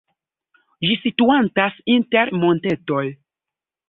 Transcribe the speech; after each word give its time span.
Ĝi 0.85 0.95
situantas 1.03 1.77
inter 1.97 2.31
montetoj. 2.45 3.03